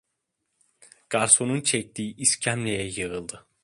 Garsonun 1.09 1.61
çektiği 1.61 2.15
iskemleye 2.15 2.87
yığıldı. 2.87 3.47